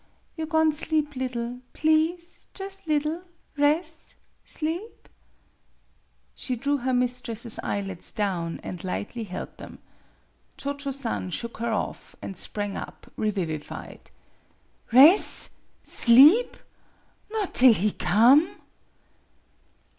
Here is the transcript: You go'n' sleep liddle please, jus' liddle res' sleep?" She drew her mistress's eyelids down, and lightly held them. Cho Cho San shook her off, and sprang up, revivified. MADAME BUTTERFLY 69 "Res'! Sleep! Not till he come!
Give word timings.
You 0.35 0.47
go'n' 0.47 0.71
sleep 0.71 1.15
liddle 1.15 1.59
please, 1.73 2.47
jus' 2.55 2.87
liddle 2.87 3.21
res' 3.55 4.15
sleep?" 4.43 5.07
She 6.35 6.55
drew 6.55 6.77
her 6.77 6.91
mistress's 6.91 7.59
eyelids 7.61 8.11
down, 8.11 8.59
and 8.63 8.83
lightly 8.83 9.25
held 9.25 9.55
them. 9.59 9.77
Cho 10.57 10.73
Cho 10.73 10.89
San 10.89 11.29
shook 11.29 11.57
her 11.59 11.71
off, 11.71 12.15
and 12.19 12.35
sprang 12.35 12.75
up, 12.75 13.11
revivified. 13.15 14.09
MADAME 14.91 15.07
BUTTERFLY 15.07 15.11
69 15.11 15.11
"Res'! 15.11 15.49
Sleep! 15.83 16.57
Not 17.29 17.53
till 17.53 17.73
he 17.75 17.91
come! 17.91 18.55